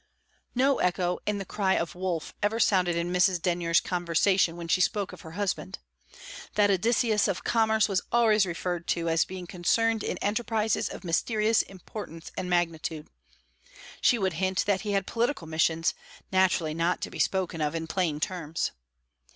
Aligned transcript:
No 0.55 0.79
echo 0.79 1.19
of 1.27 1.37
the 1.37 1.45
cry 1.45 1.75
of 1.75 1.93
"Wolf!" 1.93 2.33
ever 2.41 2.59
sounded 2.59 2.95
in 2.95 3.13
Mrs. 3.13 3.39
Denyer's 3.39 3.79
conversation 3.79 4.57
when 4.57 4.67
she 4.67 4.81
spoke 4.81 5.13
of 5.13 5.21
her 5.21 5.33
husband. 5.33 5.77
That 6.55 6.71
Odysseus 6.71 7.27
of 7.27 7.43
commerce 7.43 7.87
was 7.87 8.01
always 8.11 8.47
referred 8.47 8.87
to 8.87 9.09
as 9.09 9.25
being 9.25 9.45
concerned 9.45 10.03
in 10.03 10.17
enterprises 10.17 10.89
of 10.89 11.03
mysterious 11.03 11.61
importance 11.61 12.31
and 12.35 12.49
magnitude; 12.49 13.09
she 14.01 14.17
would 14.17 14.33
hint 14.41 14.65
that 14.65 14.81
he 14.81 14.93
had 14.93 15.05
political 15.05 15.45
missions, 15.45 15.93
naturally 16.31 16.73
not 16.73 16.99
to 17.01 17.11
be 17.11 17.19
spoken 17.19 17.61
of 17.61 17.75
in 17.75 17.85
plain 17.85 18.19
terms. 18.19 18.71